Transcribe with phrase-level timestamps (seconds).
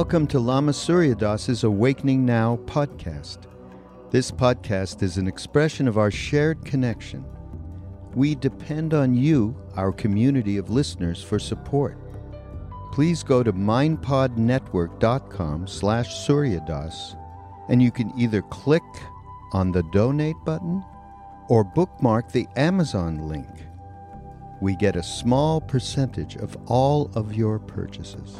[0.00, 3.40] Welcome to Lama Surya Das's Awakening Now podcast.
[4.10, 7.22] This podcast is an expression of our shared connection.
[8.14, 11.98] We depend on you, our community of listeners, for support.
[12.92, 17.14] Please go to mindpodnetwork.com slash suryadas
[17.68, 18.82] and you can either click
[19.52, 20.82] on the donate button
[21.50, 23.66] or bookmark the Amazon link.
[24.62, 28.38] We get a small percentage of all of your purchases.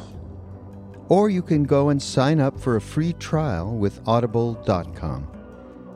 [1.11, 5.27] Or you can go and sign up for a free trial with audible.com.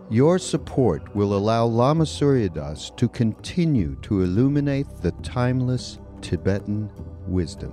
[0.10, 6.92] Your support will allow Lama Surya Das to continue to illuminate the timeless Tibetan
[7.28, 7.72] wisdom.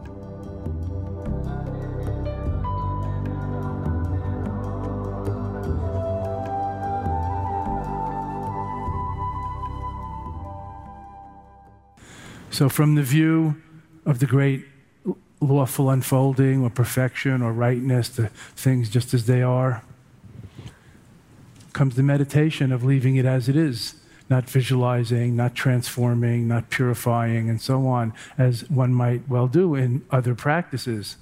[12.50, 13.56] So, from the view
[14.06, 14.64] of the great
[15.42, 19.82] lawful unfolding or perfection or rightness, the things just as they are,
[21.72, 23.94] comes the meditation of leaving it as it is,
[24.28, 30.04] not visualizing, not transforming, not purifying, and so on, as one might well do in
[30.10, 31.16] other practices,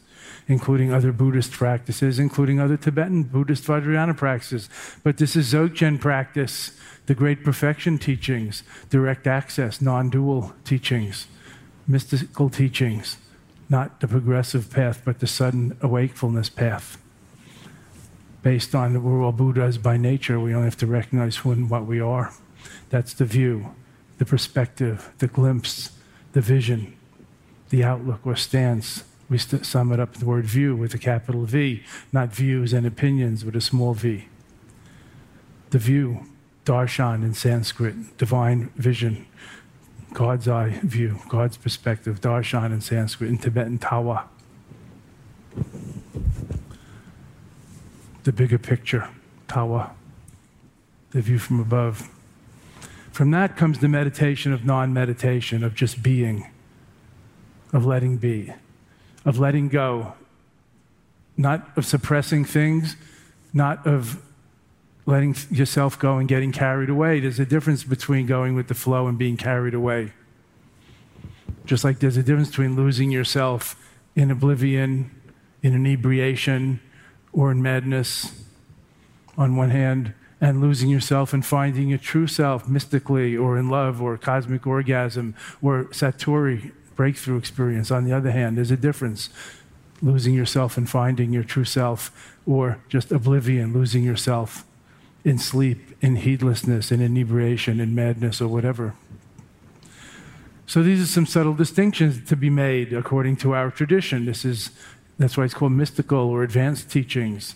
[0.48, 4.68] including other Buddhist practices, including other Tibetan Buddhist Vajrayana practices.
[5.02, 6.72] But this is Dzogchen practice,
[7.06, 11.26] the great perfection teachings, direct access, non dual teachings,
[11.86, 13.16] mystical teachings
[13.70, 16.98] not the progressive path, but the sudden awakefulness path.
[18.42, 21.86] Based on we're all Buddhas by nature, we only have to recognize who and what
[21.86, 22.32] we are.
[22.88, 23.74] That's the view,
[24.18, 25.92] the perspective, the glimpse,
[26.32, 26.96] the vision,
[27.68, 29.04] the outlook or stance.
[29.28, 32.86] We st- sum it up the word view with a capital V, not views and
[32.86, 34.26] opinions with a small v.
[35.70, 36.26] The view,
[36.64, 39.26] darshan in Sanskrit, divine vision.
[40.12, 44.24] God's eye view, God's perspective, darshan in Sanskrit, in Tibetan tawa.
[48.24, 49.08] The bigger picture,
[49.48, 49.90] tawa,
[51.12, 52.08] the view from above.
[53.12, 56.50] From that comes the meditation of non meditation, of just being,
[57.72, 58.52] of letting be,
[59.24, 60.14] of letting go,
[61.36, 62.96] not of suppressing things,
[63.52, 64.22] not of
[65.06, 67.20] letting yourself go and getting carried away.
[67.20, 70.12] There's a difference between going with the flow and being carried away.
[71.64, 73.76] Just like there's a difference between losing yourself
[74.14, 75.10] in oblivion,
[75.62, 76.80] in inebriation,
[77.32, 78.44] or in madness
[79.38, 84.00] on one hand, and losing yourself and finding your true self mystically or in love
[84.00, 88.56] or cosmic orgasm or satori breakthrough experience on the other hand.
[88.56, 89.28] There's a difference.
[90.02, 94.64] Losing yourself and finding your true self, or just oblivion, losing yourself
[95.24, 98.94] in sleep, in heedlessness, in inebriation, in madness, or whatever.
[100.66, 104.24] So these are some subtle distinctions to be made according to our tradition.
[104.24, 104.70] This is
[105.18, 107.54] that's why it's called mystical or advanced teachings.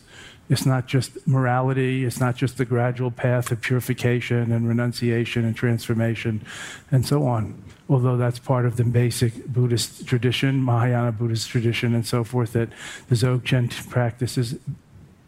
[0.51, 5.57] It's not just morality, it's not just the gradual path of purification and renunciation and
[5.57, 6.45] transformation
[6.91, 7.63] and so on.
[7.89, 12.69] Although that's part of the basic Buddhist tradition, Mahayana Buddhist tradition, and so forth, that
[13.09, 14.59] the Dzogchen practice is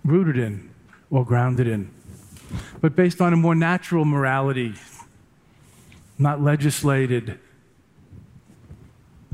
[0.05, 0.69] rooted in
[1.11, 1.91] or grounded in.
[2.81, 4.75] But based on a more natural morality,
[6.19, 7.39] not legislated,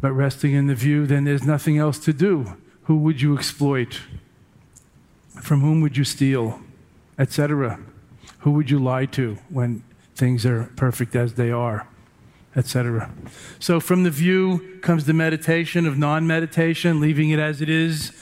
[0.01, 2.57] but resting in the view, then there's nothing else to do.
[2.85, 4.01] Who would you exploit?
[5.41, 6.61] From whom would you steal?
[7.19, 7.79] Etc.
[8.41, 9.85] Who would you lie to when
[10.17, 11.87] things are perfect as they are?
[12.57, 13.11] Etc.
[13.61, 18.13] So, from the view comes the meditation of non meditation, leaving it as it is.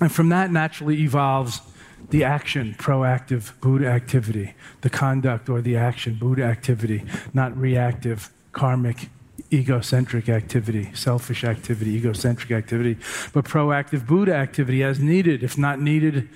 [0.00, 1.60] And from that naturally evolves
[2.10, 9.08] the action, proactive Buddha activity, the conduct or the action, Buddha activity, not reactive, karmic,
[9.52, 12.96] egocentric activity, selfish activity, egocentric activity,
[13.32, 15.42] but proactive Buddha activity as needed.
[15.42, 16.28] If not needed,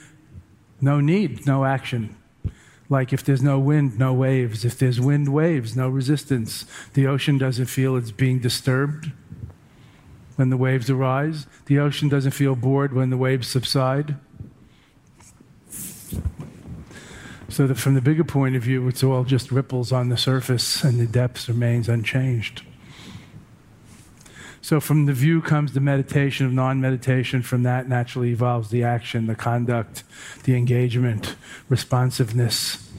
[0.81, 2.17] no need, no action.
[2.89, 4.65] Like if there's no wind, no waves.
[4.65, 6.67] If there's wind, waves, no resistance.
[6.93, 9.11] The ocean doesn't feel it's being disturbed
[10.37, 11.47] when the waves arise.
[11.67, 14.17] The ocean doesn't feel bored when the waves subside.
[17.55, 20.83] So that from the bigger point of view, it's all just ripples on the surface
[20.83, 22.63] and the depths remains unchanged.
[24.61, 27.43] So from the view comes the meditation of non-meditation.
[27.43, 30.03] From that naturally evolves the action, the conduct,
[30.43, 31.37] the engagement,
[31.69, 32.91] responsiveness,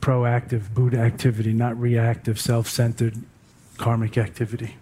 [0.00, 3.16] proactive Buddha activity, not reactive, self-centered
[3.78, 4.76] karmic activity.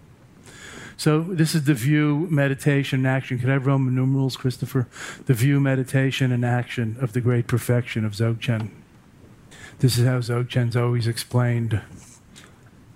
[0.95, 3.39] So this is the view, meditation, and action.
[3.39, 4.87] Could I have Roman numerals, Christopher?
[5.25, 8.69] The view, meditation, and action of the great perfection of Dzogchen.
[9.79, 11.81] This is how Dzogchen's always explained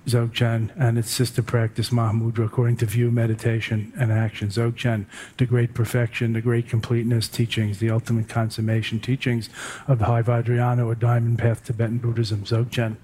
[0.07, 4.49] Dzogchen and its sister practice Mahamudra according to view, meditation, and action.
[4.49, 5.05] Dzogchen,
[5.37, 9.47] the great perfection, the great completeness teachings, the ultimate consummation teachings
[9.87, 12.43] of the High Vajrayana or Diamond Path Tibetan Buddhism.
[12.45, 12.97] Dzogchen.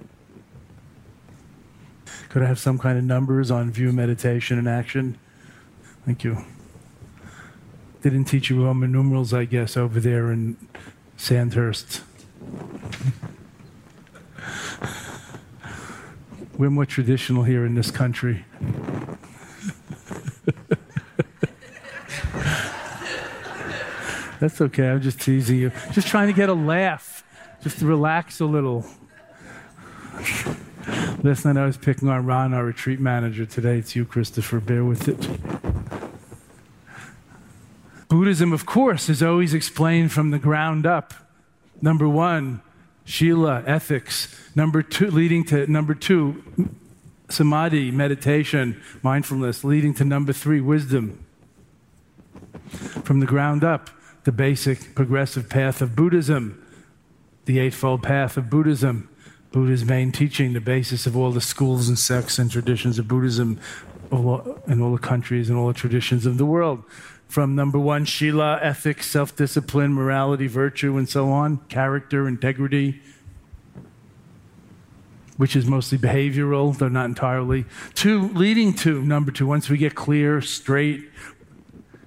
[2.30, 5.20] Could I have some kind of numbers on view, meditation, and action?
[6.04, 6.44] Thank you.
[8.02, 10.58] Didn't teach you Roman numerals, I guess, over there in
[11.16, 12.02] Sandhurst.
[16.58, 18.46] We're more traditional here in this country.
[24.40, 25.72] That's okay, I'm just teasing you.
[25.92, 27.24] Just trying to get a laugh,
[27.62, 28.86] just to relax a little.
[31.24, 33.46] Night I was picking on Ron, our retreat manager.
[33.46, 34.60] Today it's you, Christopher.
[34.60, 35.30] Bear with it.
[38.08, 41.14] Buddhism, of course, is always explained from the ground up.
[41.82, 42.62] Number one,
[43.08, 44.28] Shila, ethics.
[44.54, 46.44] Number two, leading to number two,
[47.30, 51.26] samadhi, meditation, mindfulness, leading to number three, wisdom.
[52.68, 53.90] From the ground up,
[54.26, 56.62] the basic progressive path of Buddhism,
[57.46, 59.08] the Eightfold Path of Buddhism,
[59.54, 63.58] Buddha's main teaching, the basis of all the schools and sects and traditions of Buddhism
[64.12, 66.84] in all the countries and all the traditions of the world.
[67.28, 73.02] From number one, Shila, ethics, self discipline, morality, virtue, and so on, character, integrity,
[75.36, 77.66] which is mostly behavioral, though not entirely.
[77.94, 81.10] Two, leading to number two, once we get clear, straight,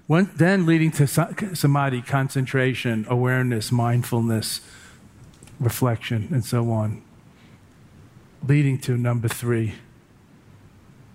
[0.06, 4.60] one, then leading to samadhi, concentration, awareness, mindfulness,
[5.60, 7.02] reflection, and so on
[8.46, 9.74] leading to number three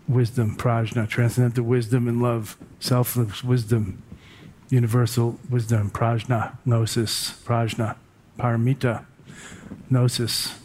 [0.07, 4.01] wisdom, prajna, transcendental wisdom and love, selfless wisdom,
[4.69, 7.95] universal wisdom, prajna, gnosis, prajna,
[8.39, 9.05] paramita,
[9.89, 10.59] gnosis.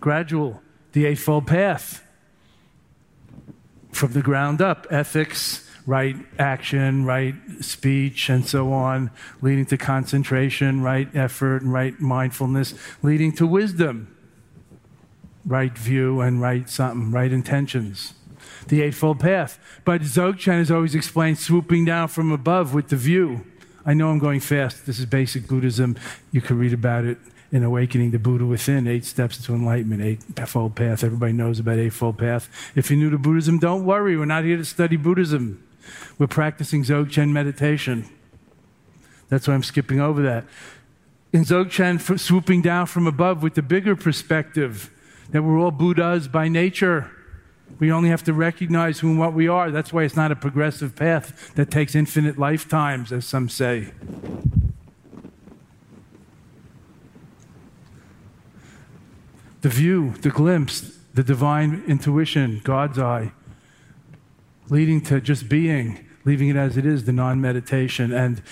[0.00, 0.62] Gradual,
[0.92, 2.02] the Eightfold Path.
[3.92, 9.10] From the ground up, ethics, right action, right speech, and so on,
[9.42, 14.12] leading to concentration, right effort, and right mindfulness, leading to wisdom
[15.44, 18.14] right view and right something, right intentions.
[18.68, 19.58] The Eightfold Path.
[19.84, 23.44] But Dzogchen is always explained swooping down from above with the view.
[23.84, 24.86] I know I'm going fast.
[24.86, 25.96] This is basic Buddhism.
[26.30, 27.18] You can read about it
[27.50, 31.04] in Awakening the Buddha Within, Eight Steps to Enlightenment, Eightfold Path.
[31.04, 32.48] Everybody knows about Eightfold Path.
[32.76, 34.16] If you're new to Buddhism, don't worry.
[34.16, 35.62] We're not here to study Buddhism.
[36.18, 38.08] We're practicing Dzogchen meditation.
[39.28, 40.44] That's why I'm skipping over that.
[41.32, 44.90] In Dzogchen, swooping down from above with the bigger perspective,
[45.32, 47.10] that we're all Buddhas by nature.
[47.78, 49.70] We only have to recognize who and what we are.
[49.70, 53.92] That's why it's not a progressive path that takes infinite lifetimes, as some say.
[59.62, 63.32] The view, the glimpse, the divine intuition, God's eye,
[64.68, 68.42] leading to just being, leaving it as it is, the non meditation and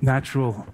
[0.00, 0.66] natural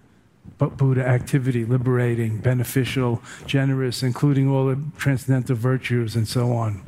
[0.60, 6.82] Buddha activity, liberating, beneficial, generous, including all the transcendental virtues and so on.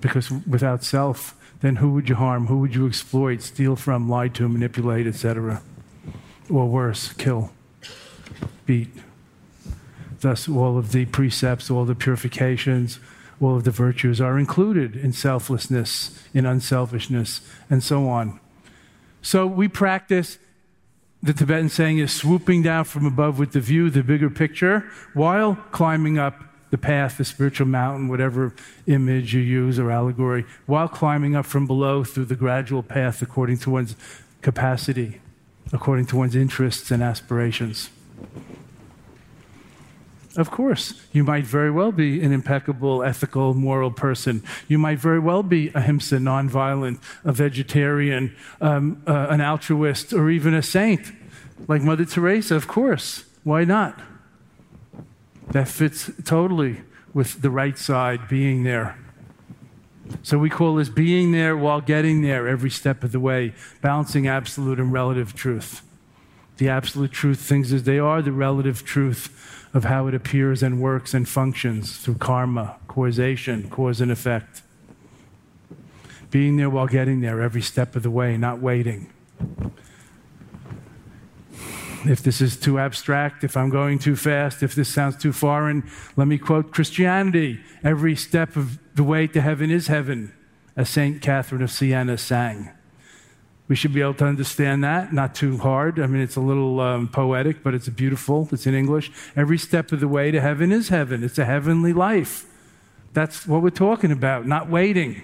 [0.00, 2.48] Because without self, then who would you harm?
[2.48, 5.62] Who would you exploit, steal from, lie to, manipulate, etc.?
[6.50, 7.52] Or worse, kill.
[8.66, 8.88] beat.
[10.20, 12.98] Thus, all of the precepts, all the purifications,
[13.40, 18.40] all of the virtues are included in selflessness, in unselfishness, and so on.
[19.22, 20.38] So we practice,
[21.24, 24.80] the Tibetan saying is swooping down from above with the view, the bigger picture,
[25.14, 28.54] while climbing up the path, the spiritual mountain, whatever
[28.86, 33.56] image you use or allegory, while climbing up from below through the gradual path according
[33.56, 33.96] to one's
[34.42, 35.22] capacity,
[35.72, 37.88] according to one's interests and aspirations.
[40.36, 44.42] Of course, you might very well be an impeccable, ethical, moral person.
[44.66, 50.30] You might very well be a ahimsa, nonviolent, a vegetarian, um, uh, an altruist, or
[50.30, 51.12] even a saint,
[51.68, 53.24] like Mother Teresa, of course.
[53.44, 54.00] Why not?
[55.54, 58.98] that fits totally with the right side being there.
[60.22, 64.26] So we call this being there while getting there every step of the way, balancing
[64.26, 65.82] absolute and relative truth.
[66.56, 70.80] The absolute truth, things as they are, the relative truth of how it appears and
[70.80, 74.62] works and functions through karma, causation, cause and effect.
[76.30, 79.10] Being there while getting there every step of the way, not waiting
[82.06, 85.88] if this is too abstract, if I'm going too fast, if this sounds too foreign,
[86.16, 87.60] let me quote Christianity.
[87.82, 90.32] Every step of the way to heaven is heaven,
[90.76, 91.20] as St.
[91.22, 92.70] Catherine of Siena sang.
[93.66, 95.98] We should be able to understand that, not too hard.
[95.98, 98.48] I mean, it's a little um, poetic, but it's beautiful.
[98.52, 99.10] It's in English.
[99.34, 101.24] Every step of the way to heaven is heaven.
[101.24, 102.46] It's a heavenly life.
[103.14, 105.22] That's what we're talking about, not waiting.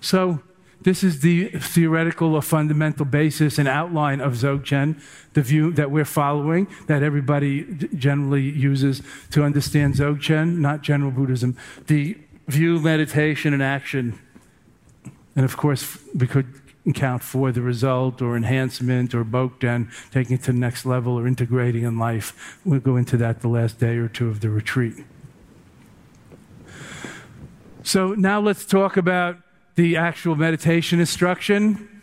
[0.00, 0.40] So,
[0.82, 6.04] this is the theoretical or fundamental basis and outline of Dzogchen, the view that we're
[6.04, 7.64] following, that everybody
[7.96, 11.56] generally uses to understand Dzogchen, not general Buddhism.
[11.88, 14.20] The view, meditation, and action.
[15.36, 16.46] And of course, we could
[16.86, 21.26] account for the result or enhancement or Bokden, taking it to the next level or
[21.26, 22.58] integrating in life.
[22.64, 25.04] We'll go into that the last day or two of the retreat.
[27.82, 29.36] So now let's talk about
[29.74, 32.02] the actual meditation instruction,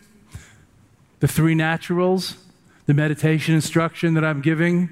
[1.20, 2.38] the three naturals,
[2.86, 4.90] the meditation instruction that I'm giving,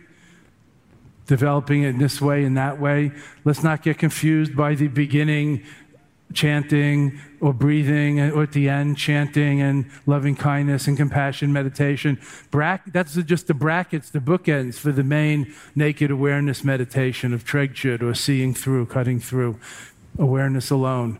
[1.26, 3.12] developing it in this way and that way.
[3.44, 5.62] Let's not get confused by the beginning
[6.34, 12.20] chanting or breathing, or at the end chanting and loving kindness and compassion meditation.
[12.52, 18.14] That's just the brackets, the bookends for the main naked awareness meditation of Tregchut or
[18.14, 19.58] seeing through, cutting through,
[20.18, 21.18] awareness alone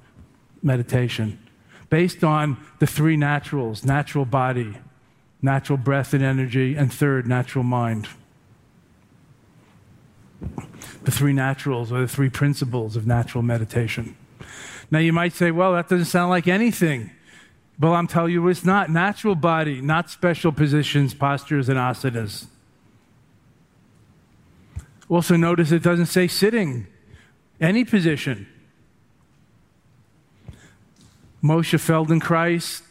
[0.63, 1.39] meditation
[1.93, 4.79] based on the three naturals natural body,
[5.43, 8.09] natural breath and energy, and third, natural mind.
[11.05, 14.17] The three naturals or the three principles of natural meditation.
[14.93, 17.11] Now, you might say, well, that doesn't sound like anything.
[17.81, 18.91] Well, I'm telling you, it's not.
[18.91, 22.45] Natural body, not special positions, postures, and asanas.
[25.09, 26.87] Also, notice it doesn't say sitting,
[27.59, 28.47] any position.
[31.43, 32.83] Moshe Feldenkrais,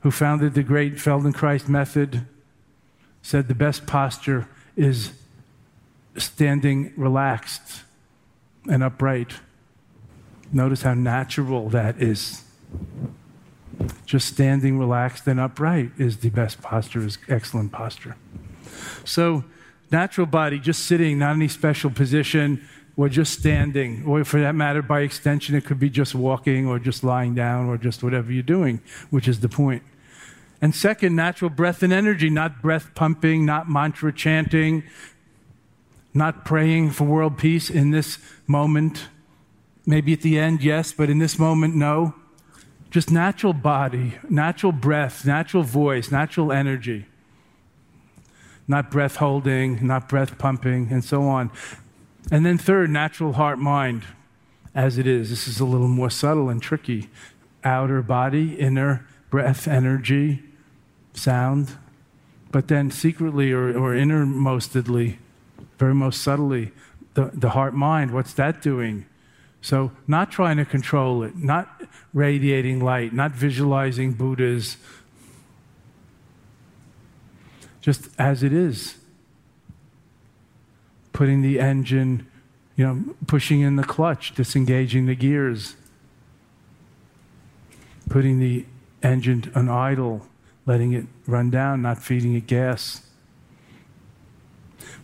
[0.00, 2.26] who founded the great Feldenkrais method,
[3.22, 5.12] said the best posture is
[6.18, 7.84] standing relaxed
[8.68, 9.32] and upright.
[10.52, 12.44] Notice how natural that is.
[14.06, 18.16] Just standing relaxed and upright is the best posture, is excellent posture.
[19.04, 19.44] So,
[19.90, 24.82] natural body, just sitting, not any special position, or just standing, or for that matter,
[24.82, 28.42] by extension, it could be just walking or just lying down or just whatever you're
[28.42, 29.84] doing, which is the point.
[30.60, 34.82] And second, natural breath and energy, not breath pumping, not mantra chanting,
[36.12, 39.08] not praying for world peace in this moment.
[39.88, 42.14] Maybe at the end, yes, but in this moment, no.
[42.90, 47.06] Just natural body, natural breath, natural voice, natural energy.
[48.66, 51.50] Not breath holding, not breath pumping, and so on.
[52.30, 54.02] And then, third, natural heart mind,
[54.74, 55.30] as it is.
[55.30, 57.08] This is a little more subtle and tricky.
[57.64, 60.42] Outer body, inner breath, energy,
[61.14, 61.78] sound.
[62.52, 65.16] But then, secretly or, or innermostedly,
[65.78, 66.72] very most subtly,
[67.14, 69.06] the, the heart mind, what's that doing?
[69.60, 71.82] So, not trying to control it, not
[72.14, 74.76] radiating light, not visualizing Buddhas,
[77.80, 78.96] just as it is.
[81.12, 82.26] Putting the engine,
[82.76, 85.74] you know, pushing in the clutch, disengaging the gears,
[88.08, 88.64] putting the
[89.02, 90.26] engine on idle,
[90.66, 93.02] letting it run down, not feeding it gas.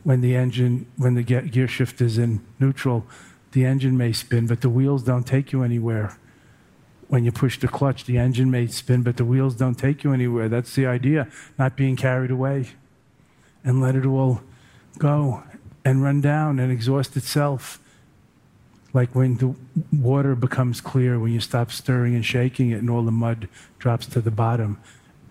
[0.05, 3.07] When the engine, when the gear shift is in neutral,
[3.55, 6.19] the engine may spin, but the wheels don't take you anywhere.
[7.09, 10.13] When you push the clutch, the engine may spin, but the wheels don't take you
[10.13, 10.49] anywhere.
[10.49, 12.71] That's the idea, not being carried away.
[13.65, 14.43] and let it all
[14.99, 15.43] go
[15.85, 17.81] and run down and exhaust itself.
[18.93, 19.55] Like when the
[19.93, 24.07] water becomes clear, when you stop stirring and shaking it, and all the mud drops
[24.09, 24.79] to the bottom,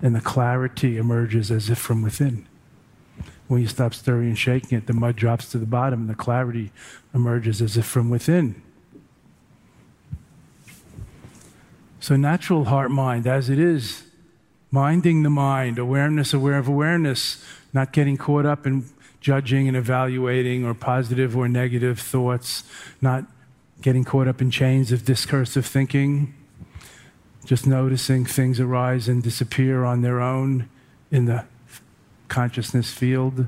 [0.01, 2.45] and the clarity emerges as if from within.
[3.47, 6.15] When you stop stirring and shaking it, the mud drops to the bottom, and the
[6.15, 6.71] clarity
[7.13, 8.61] emerges as if from within.
[11.99, 14.03] So, natural heart mind, as it is,
[14.71, 18.85] minding the mind, awareness, aware of awareness, not getting caught up in
[19.21, 22.63] judging and evaluating or positive or negative thoughts,
[23.01, 23.25] not
[23.81, 26.33] getting caught up in chains of discursive thinking,
[27.45, 30.69] just noticing things arise and disappear on their own
[31.11, 31.45] in the
[32.27, 33.47] consciousness field,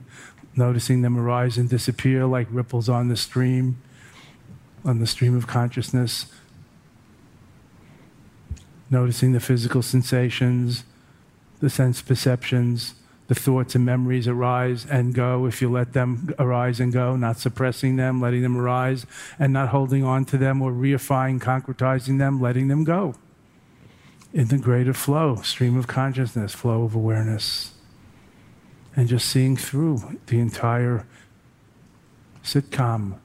[0.55, 3.82] noticing them arise and disappear like ripples on the stream,
[4.84, 6.27] on the stream of consciousness,
[8.89, 10.84] noticing the physical sensations,
[11.60, 12.96] the sense perceptions,
[13.27, 17.39] the thoughts and memories arise and go if you let them arise and go, not
[17.39, 19.05] suppressing them, letting them arise,
[19.39, 23.15] and not holding on to them or reifying, concretizing them, letting them go.
[24.32, 27.72] In the greater flow, stream of consciousness, flow of awareness.
[28.96, 31.06] And just seeing through the entire
[32.44, 33.20] sitcom,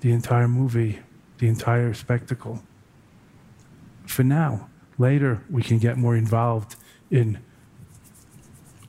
[0.00, 1.00] the entire movie,
[1.38, 2.62] the entire spectacle.
[4.04, 4.68] For now,
[4.98, 6.76] later we can get more involved
[7.10, 7.38] in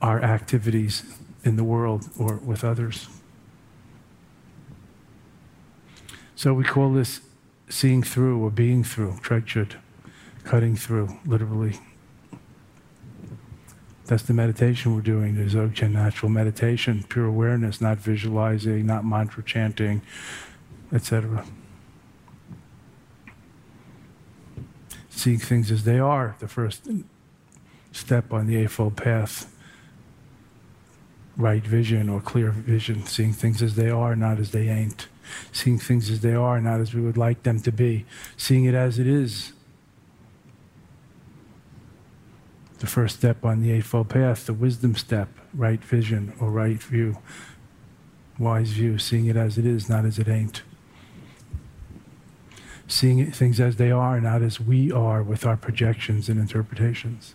[0.00, 1.02] our activities
[1.44, 3.08] in the world or with others.
[6.36, 7.20] So we call this
[7.68, 9.74] seeing through or being through, Trekchut,
[10.44, 11.78] cutting through, literally.
[14.08, 19.42] That's the meditation we're doing, the Dzogchen natural meditation, pure awareness, not visualizing, not mantra
[19.42, 20.00] chanting,
[20.90, 21.44] etc.
[25.10, 26.88] Seeing things as they are, the first
[27.92, 29.54] step on the Eightfold Path
[31.36, 35.08] right vision or clear vision, seeing things as they are, not as they ain't,
[35.52, 38.06] seeing things as they are, not as we would like them to be,
[38.38, 39.52] seeing it as it is.
[42.78, 47.18] The first step on the Eightfold Path, the wisdom step, right vision or right view,
[48.38, 50.62] wise view, seeing it as it is, not as it ain't.
[52.86, 57.34] Seeing things as they are, not as we are with our projections and interpretations.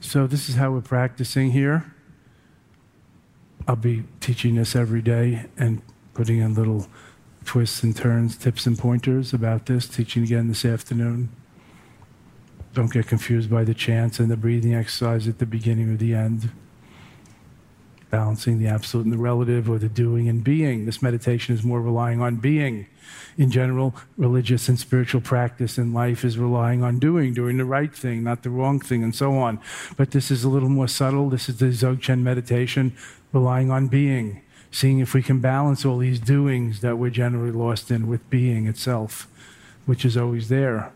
[0.00, 1.92] So, this is how we're practicing here.
[3.66, 5.82] I'll be teaching this every day and
[6.14, 6.86] putting in little
[7.46, 11.30] twists and turns, tips and pointers about this, teaching again this afternoon.
[12.74, 16.14] Don't get confused by the chants and the breathing exercise at the beginning or the
[16.14, 16.50] end.
[18.10, 20.84] Balancing the absolute and the relative, or the doing and being.
[20.84, 22.86] This meditation is more relying on being
[23.36, 27.94] in general, religious and spiritual practice in life is relying on doing, doing the right
[27.94, 29.60] thing, not the wrong thing, and so on.
[29.96, 31.28] But this is a little more subtle.
[31.28, 32.96] This is the Dzogchen meditation,
[33.32, 37.90] relying on being, seeing if we can balance all these doings that we're generally lost
[37.90, 39.28] in with being itself,
[39.86, 40.92] which is always there,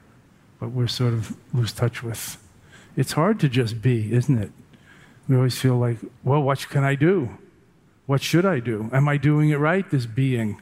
[0.59, 2.37] but we're sort of lose touch with.
[2.96, 4.50] It's hard to just be, isn't it?
[5.28, 7.38] We always feel like, well, what can I do?
[8.06, 8.90] What should I do?
[8.92, 10.61] Am I doing it right, this being?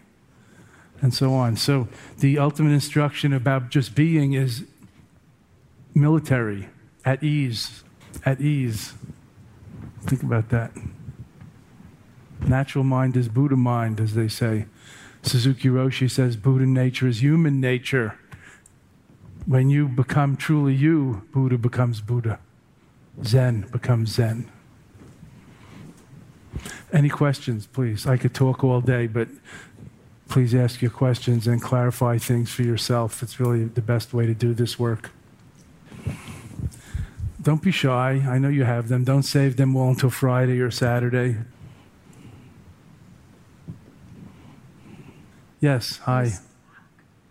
[1.00, 1.56] and so on.
[1.56, 4.64] So the ultimate instruction about just being is
[5.94, 6.68] military,
[7.04, 7.82] at ease,
[8.24, 8.92] at ease.
[10.02, 10.72] Think about that.
[12.46, 14.66] Natural mind is Buddha mind, as they say.
[15.22, 18.18] Suzuki Roshi says Buddha nature is human nature.
[19.46, 22.38] When you become truly you, Buddha becomes Buddha.
[23.24, 24.50] Zen becomes Zen.
[26.92, 28.06] Any questions, please?
[28.06, 29.28] I could talk all day, but
[30.28, 33.22] please ask your questions and clarify things for yourself.
[33.22, 35.10] It's really the best way to do this work.
[37.40, 38.24] Don't be shy.
[38.28, 39.04] I know you have them.
[39.04, 41.36] Don't save them all until Friday or Saturday.
[45.60, 46.32] Yes, hi.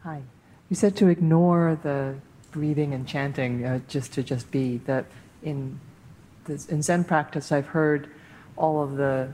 [0.03, 0.21] Hi.
[0.69, 2.15] You said to ignore the
[2.51, 4.77] breathing and chanting, uh, just to just be.
[4.85, 5.05] That
[5.41, 5.79] in
[6.45, 8.09] this, in Zen practice, I've heard
[8.57, 9.29] all of the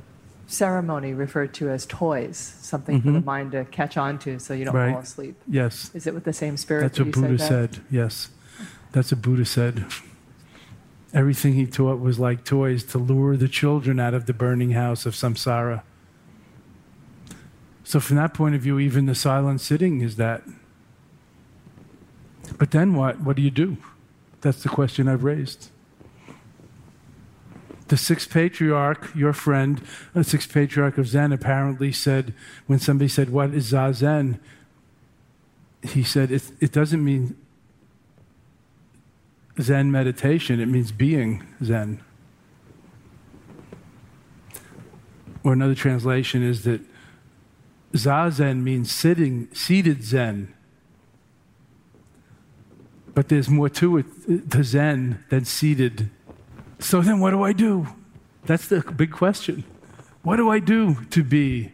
[0.47, 3.07] ceremony referred to as toys, something mm-hmm.
[3.07, 3.25] for the mm-hmm.
[3.25, 4.91] mind to catch on to so you don't right.
[4.91, 5.35] fall asleep.
[5.47, 5.89] Yes.
[5.93, 6.81] Is it with the same spirit?
[6.81, 8.29] That's that what Buddha said, yes.
[8.91, 9.85] That's what Buddha said.
[11.13, 15.05] Everything he taught was like toys to lure the children out of the burning house
[15.05, 15.83] of samsara.
[17.83, 20.43] So, from that point of view, even the silent sitting is that.
[22.57, 23.19] But then what?
[23.21, 23.77] What do you do?
[24.41, 25.69] That's the question I've raised
[27.93, 29.79] the sixth patriarch, your friend,
[30.15, 32.33] the sixth patriarch of Zen, apparently said,
[32.65, 34.39] when somebody said, What is Zazen?
[35.83, 37.37] He said, It, it doesn't mean
[39.61, 42.01] Zen meditation, it means being Zen.
[45.43, 46.81] Or another translation is that
[47.93, 50.53] Zazen means sitting, seated Zen.
[53.13, 56.09] But there's more to it, to Zen, than seated.
[56.79, 57.87] So then what do I do?
[58.45, 59.63] That's the big question.
[60.23, 61.71] What do I do to be?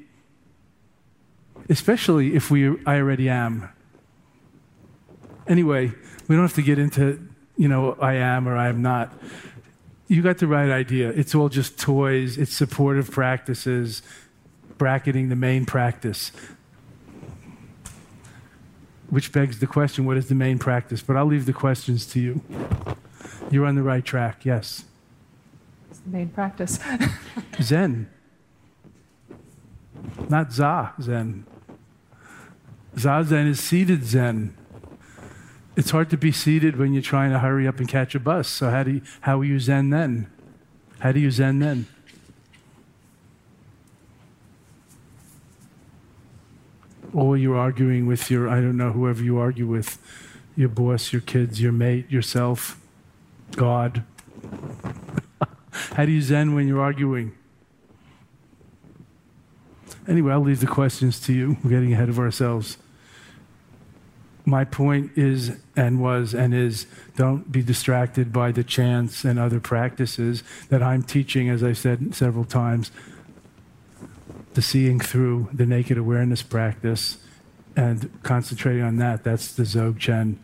[1.70, 3.70] Especially if we, I already am.
[5.48, 5.94] Anyway,
[6.28, 7.28] we don't have to get into,
[7.58, 9.14] you know, I am or I am not.
[10.08, 11.10] You got the right idea.
[11.10, 14.02] It's all just toys, it's supportive practices,
[14.80, 16.32] bracketing the main practice.
[19.10, 21.04] Which begs the question what is the main practice?
[21.04, 22.42] But I'll leave the questions to you.
[23.52, 24.86] You're on the right track, yes.
[25.92, 26.80] It's the main practice.
[27.62, 28.10] Zen.
[30.28, 31.46] Not Za Zen.
[32.96, 34.56] Zazen is seated Zen.
[35.76, 38.48] It's hard to be seated when you're trying to hurry up and catch a bus.
[38.48, 40.30] So how do you, how are you Zen then?
[41.00, 41.88] How do you Zen then?
[47.38, 49.98] You're arguing with your, I don't know, whoever you argue with,
[50.56, 52.80] your boss, your kids, your mate, yourself,
[53.56, 54.04] God.
[55.72, 57.34] how do you Zen when you're arguing?
[60.08, 61.58] Anyway, I'll leave the questions to you.
[61.64, 62.78] We're getting ahead of ourselves.
[64.44, 69.60] My point is, and was, and is don't be distracted by the chants and other
[69.60, 72.92] practices that I'm teaching, as I said several times,
[74.62, 77.18] seeing through the naked awareness practice
[77.76, 79.24] and concentrating on that.
[79.24, 80.38] That's the Dzogchen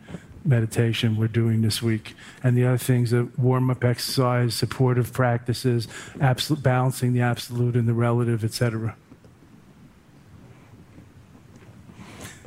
[0.44, 2.14] meditation we're doing this week.
[2.42, 5.88] And the other things are warm up exercise, supportive practices,
[6.20, 8.96] absolute, balancing the absolute and the relative, etc.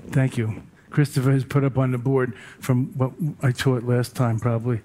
[0.09, 0.63] Thank you.
[0.89, 3.11] Christopher has put up on the board from what
[3.43, 4.81] I taught last time, probably.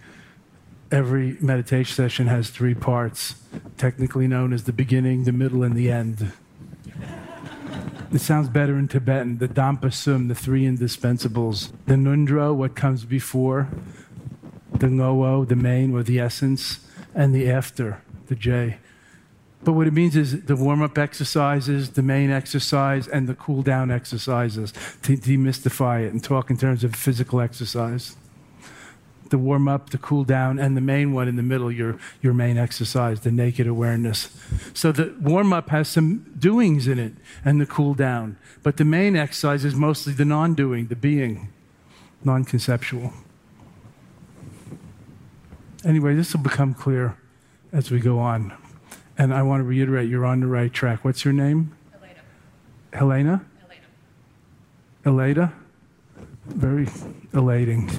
[0.93, 3.37] Every meditation session has three parts,
[3.79, 6.33] technically known as the beginning, the middle, and the end.
[8.15, 9.39] It sounds better in Tibetan.
[9.39, 11.73] The Dampa Sum, the three indispensables.
[11.87, 13.69] The Ngöndro, what comes before.
[14.71, 16.79] The Ngowo, the main or the essence.
[17.13, 18.79] And the after, the J.
[19.65, 23.63] But what it means is the warm up exercises, the main exercise, and the cool
[23.63, 24.73] down exercises
[25.03, 28.17] to demystify it and talk in terms of physical exercise.
[29.31, 32.35] The warm up, the cool down, and the main one in the middle, your, your
[32.35, 34.29] main exercise, the naked awareness.
[34.75, 38.37] So the warm up has some doings in it and the cool down.
[38.63, 41.49] But the main exercise is mostly the non doing, the being,
[42.23, 43.13] non conceptual.
[45.85, 47.17] Anyway, this will become clear
[47.73, 48.57] as we go on.
[49.19, 51.05] And I want to reiterate, you're on the right track.
[51.05, 51.77] What's your name?
[52.93, 53.45] Helena.
[53.45, 53.45] Helena?
[55.05, 55.53] Elena?
[56.47, 56.89] Very
[57.33, 57.91] elating.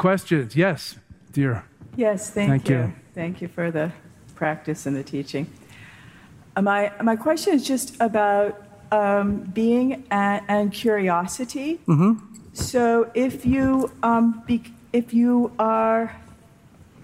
[0.00, 0.56] Questions?
[0.56, 0.96] Yes,
[1.30, 1.62] dear.
[1.94, 2.76] Yes, thank, Thank you.
[2.76, 2.92] you.
[3.14, 3.92] Thank you for the
[4.34, 5.46] practice and the teaching.
[6.56, 11.80] Uh, My, my question is just about um, being and, and curiosity.
[12.54, 16.16] So if you, um, be, if you are,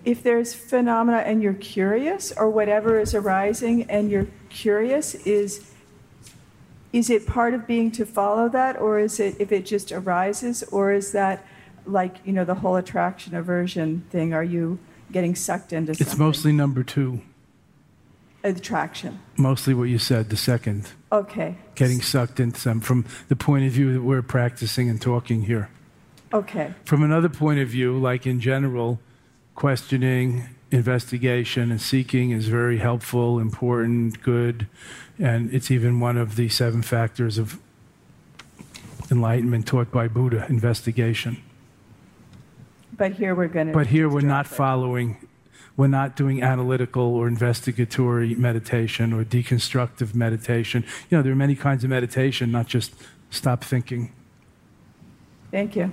[0.06, 5.70] if there's phenomena and you're curious, or whatever is arising and you're curious, is
[6.94, 10.62] is it part of being to follow that, or is it if it just arises,
[10.72, 11.44] or is that
[11.86, 14.32] like you know the whole attraction aversion thing?
[14.32, 14.78] Are you
[15.12, 16.02] getting sucked into something?
[16.02, 16.26] It's something?
[16.26, 17.20] mostly number two,
[18.44, 19.18] attraction.
[19.36, 21.56] mostly what you said, the second, Okay.
[21.74, 25.68] getting sucked into some, from the point of view that we're practicing and talking here.
[26.32, 26.74] Okay.
[26.84, 29.00] From another point of view, like in general,
[29.54, 34.66] questioning, investigation, and seeking is very helpful, important, good,
[35.18, 37.58] and it's even one of the seven factors of
[39.10, 41.36] enlightenment taught by Buddha investigation.
[42.96, 43.72] But here we're going to.
[43.72, 45.26] But here we're not following,
[45.76, 50.84] we're not doing analytical or investigatory meditation or deconstructive meditation.
[51.10, 52.94] You know, there are many kinds of meditation, not just
[53.30, 54.12] stop thinking.
[55.50, 55.92] Thank you.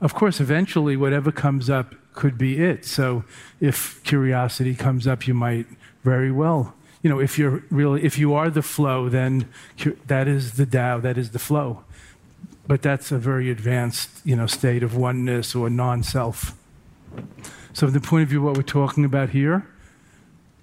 [0.00, 2.84] Of course, eventually, whatever comes up could be it.
[2.84, 3.24] So,
[3.60, 5.66] if curiosity comes up, you might
[6.04, 9.46] very well, you know, if you're really, if you are the flow, then
[9.78, 11.84] cu- that is the Tao, that is the flow.
[12.66, 16.54] But that's a very advanced, you know, state of oneness or non-self.
[17.72, 19.66] So, from the point of view of what we're talking about here,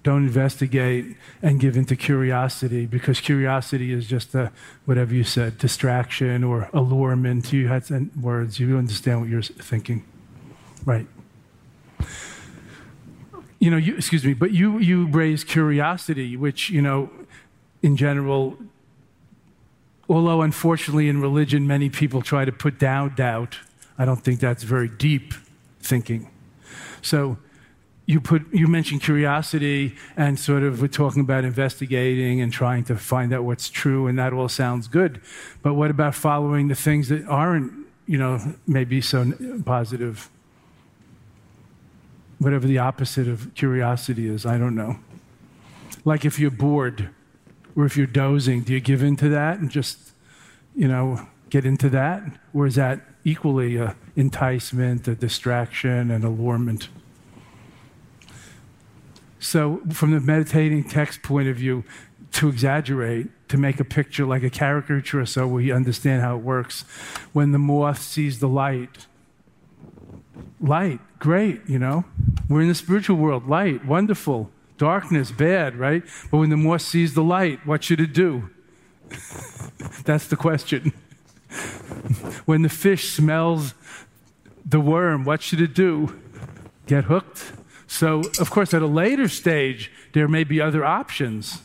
[0.02, 4.50] don't investigate and give into curiosity because curiosity is just a
[4.84, 7.52] whatever you said distraction or allurement.
[7.52, 7.84] You had
[8.20, 8.58] words.
[8.58, 10.04] You understand what you're thinking.
[10.84, 11.06] Right.
[13.60, 17.10] You know you excuse me but you you raise curiosity which you know
[17.80, 18.58] in general
[20.12, 23.58] although unfortunately in religion many people try to put down doubt
[23.98, 25.34] i don't think that's very deep
[25.82, 26.30] thinking.
[27.02, 27.38] So
[28.06, 32.96] you put you mentioned curiosity and sort of we're talking about investigating and trying to
[32.96, 35.20] find out what's true and that all sounds good.
[35.62, 37.72] But what about following the things that aren't
[38.06, 39.32] you know maybe so
[39.64, 40.30] positive?
[42.38, 44.96] Whatever the opposite of curiosity is i don't know.
[46.04, 47.10] Like if you're bored
[47.76, 50.12] or if you're dozing do you give in to that and just
[50.74, 52.22] you know get into that
[52.54, 56.88] or is that equally a enticement a distraction an allurement
[59.42, 61.82] so, from the meditating text point of view,
[62.34, 66.82] to exaggerate, to make a picture like a caricature so we understand how it works.
[67.32, 69.06] When the moth sees the light,
[70.60, 72.04] light, great, you know.
[72.48, 74.48] We're in the spiritual world, light, wonderful.
[74.78, 76.02] Darkness, bad, right?
[76.30, 78.50] But when the moth sees the light, what should it do?
[80.04, 80.92] That's the question.
[82.44, 83.74] when the fish smells
[84.64, 86.18] the worm, what should it do?
[86.86, 87.52] Get hooked?
[87.86, 91.60] So, of course, at a later stage, there may be other options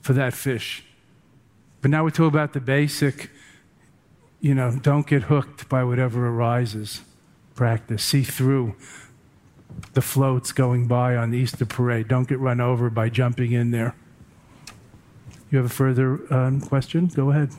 [0.00, 0.84] for that fish.
[1.80, 3.30] But now we talk about the basic,
[4.40, 7.02] you know, don't get hooked by whatever arises
[7.54, 8.02] practice.
[8.02, 8.76] See through
[9.94, 12.08] the floats going by on the Easter parade.
[12.08, 13.94] Don't get run over by jumping in there.
[15.50, 17.08] You have a further um, question?
[17.08, 17.50] Go ahead.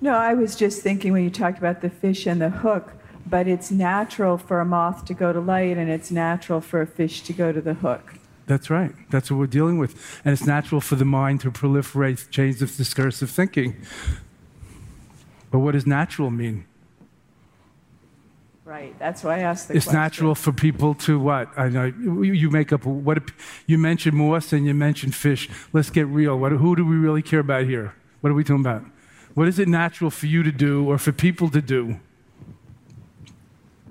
[0.00, 2.92] No, I was just thinking when you talked about the fish and the hook
[3.26, 6.86] but it's natural for a moth to go to light and it's natural for a
[6.86, 8.14] fish to go to the hook.
[8.46, 8.92] That's right.
[9.10, 10.20] That's what we're dealing with.
[10.24, 13.76] And it's natural for the mind to proliferate chains of discursive thinking.
[15.50, 16.66] But what does natural mean?
[18.64, 18.98] Right.
[18.98, 19.76] That's why I asked the question.
[19.76, 20.00] it's question.
[20.00, 21.50] natural for people to what?
[21.58, 23.30] I know you make up what
[23.66, 25.50] you mentioned moths and you mentioned fish.
[25.72, 26.38] Let's get real.
[26.38, 27.94] What, who do we really care about here?
[28.22, 28.84] What are we talking about?
[29.34, 32.00] What is it natural for you to do or for people to do?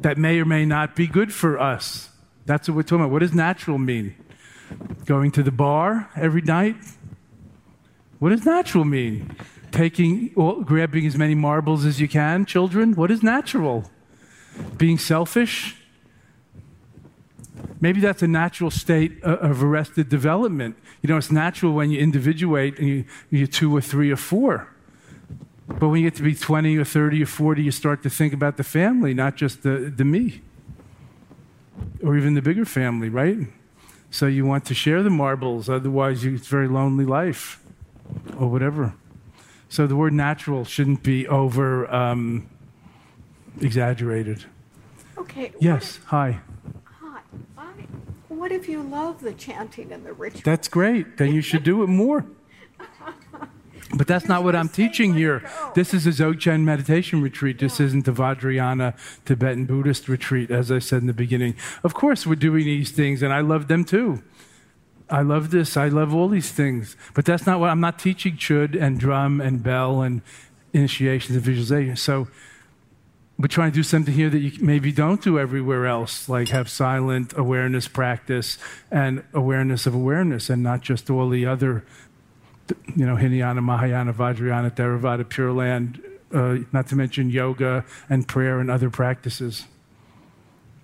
[0.04, 2.10] that may or may not be good for us.
[2.46, 3.12] That's what we're talking about.
[3.12, 4.16] What does natural mean?
[5.06, 6.76] Going to the bar every night?
[8.20, 9.36] What does natural mean?
[9.72, 12.96] Taking, well, grabbing as many marbles as you can, children?
[12.96, 13.90] What is natural?
[14.78, 15.76] Being selfish?
[17.80, 20.78] Maybe that's a natural state of arrested development.
[21.02, 24.70] You know, it's natural when you individuate and you, you're two or three or four.
[25.68, 28.34] But when you get to be 20 or 30 or 40, you start to think
[28.34, 30.42] about the family, not just the, the me.
[32.02, 33.48] Or even the bigger family, right?
[34.12, 37.62] So you want to share the marbles, otherwise, it's a very lonely life
[38.38, 38.94] or whatever.
[39.70, 42.50] So the word natural shouldn't be over um,
[43.62, 44.46] exaggerated.
[45.18, 45.52] Okay.
[45.60, 46.40] Yes, if, hi.
[47.00, 47.22] Hi.
[47.58, 47.64] I,
[48.30, 50.42] what if you love the chanting and the ritual?
[50.44, 51.18] That's great.
[51.18, 52.26] Then you should do it more.
[53.96, 55.48] But that's not what I'm teaching here.
[55.76, 57.60] This is a Dzogchen meditation retreat.
[57.60, 61.56] This isn't the Vajrayana Tibetan Buddhist retreat, as I said in the beginning.
[61.84, 64.24] Of course, we're doing these things, and I love them too.
[65.10, 65.78] I love this.
[65.78, 66.98] I love all these things.
[67.14, 70.24] But that's not what I'm not teaching Chöd and drum and bell and
[70.74, 71.96] initiations and visualization.
[71.96, 72.28] So
[73.38, 76.70] we're trying to do something here that you maybe don't do everywhere else, like have
[76.70, 78.58] silent awareness practice
[78.92, 81.84] and awareness of awareness and not just all the other
[82.96, 86.02] you know, Hinayana, Mahayana, Vajrayana, Theravada, Pure Land,
[86.34, 89.66] uh, not to mention yoga and prayer and other practices.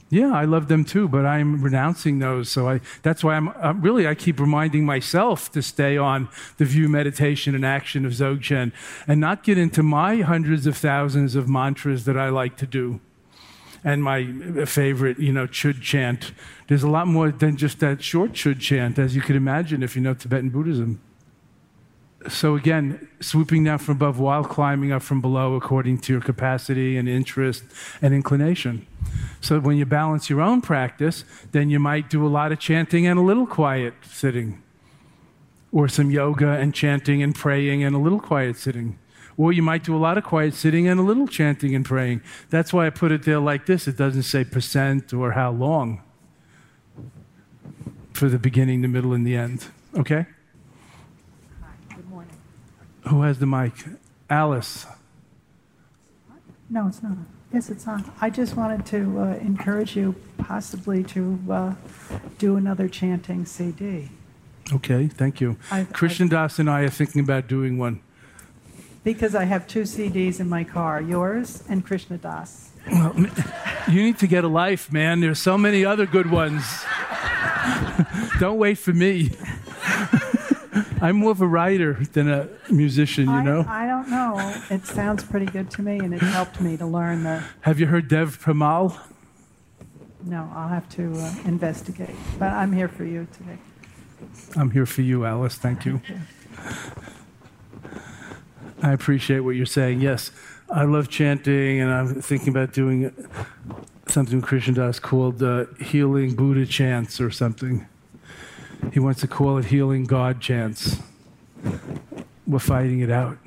[0.09, 2.49] Yeah, I love them too, but I'm renouncing those.
[2.49, 6.65] So I, that's why I'm, I'm, really, I keep reminding myself to stay on the
[6.65, 8.71] view, meditation, and action of Dzogchen
[9.07, 13.01] and not get into my hundreds of thousands of mantras that I like to do
[13.83, 14.25] and my
[14.65, 16.33] favorite, you know, Chöd chant.
[16.67, 19.95] There's a lot more than just that short Chöd chant, as you could imagine if
[19.95, 20.99] you know Tibetan Buddhism
[22.27, 26.97] so again, swooping down from above while climbing up from below according to your capacity
[26.97, 27.63] and interest
[28.01, 28.85] and inclination.
[29.39, 33.07] So when you balance your own practice, then you might do a lot of chanting
[33.07, 34.61] and a little quiet sitting,
[35.71, 38.99] or some yoga and chanting and praying and a little quiet sitting.
[39.37, 42.21] Or you might do a lot of quiet sitting and a little chanting and praying.
[42.49, 43.87] That's why I put it there like this.
[43.87, 46.01] It doesn't say percent or how long
[48.11, 49.67] for the beginning, the middle, and the end.
[49.97, 50.25] Okay?
[53.09, 53.73] Who has the mic?
[54.29, 54.85] Alice.
[56.69, 57.17] No, it's not.
[57.51, 58.11] Yes, it's on.
[58.21, 61.73] I just wanted to uh, encourage you possibly to uh,
[62.37, 64.09] do another chanting CD.
[64.71, 65.57] Okay, thank you.
[65.71, 68.01] I've, Krishna I've, Das and I are thinking about doing one.
[69.03, 72.69] Because I have two CDs in my car, yours and Krishna Das.
[72.91, 73.15] Well,
[73.87, 75.19] you need to get a life, man.
[75.19, 76.85] There's so many other good ones.
[78.39, 79.31] Don't wait for me.
[81.01, 83.65] I'm more of a writer than a musician, you know?
[83.67, 84.61] I, I, don't know.
[84.69, 87.43] It sounds pretty good to me, and it helped me to learn the.
[87.61, 88.97] Have you heard Deva Premal?
[90.23, 92.15] no, I'll have to uh, investigate.
[92.37, 93.57] But I'm here for you today.
[94.55, 95.55] I'm here for you, Alice.
[95.55, 96.01] Thank you.
[98.81, 100.01] I appreciate what you're saying.
[100.01, 100.31] Yes,
[100.69, 103.13] I love chanting, and I'm thinking about doing
[104.07, 107.87] something Krishna Das called uh, healing Buddha chants or something.
[108.91, 110.99] He wants to call it healing God chants.
[112.47, 113.37] We're fighting it out.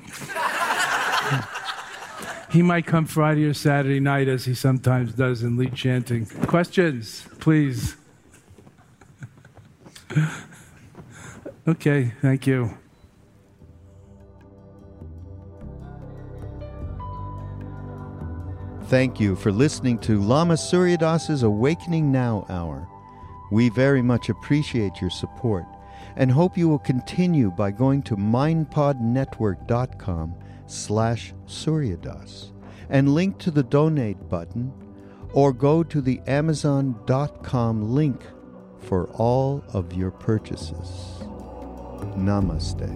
[2.50, 6.26] he might come Friday or Saturday night, as he sometimes does in lead chanting.
[6.26, 7.96] Questions, please.
[11.66, 12.76] okay, thank you.
[18.92, 22.91] Thank you for listening to Lama Surya Das's Awakening Now Hour.
[23.52, 25.66] We very much appreciate your support
[26.16, 30.34] and hope you will continue by going to mindpodnetwork.com
[30.66, 32.52] slash suryadas
[32.88, 34.72] and link to the donate button
[35.34, 38.22] or go to the amazon.com link
[38.78, 41.20] for all of your purchases.
[42.16, 42.88] Namaste.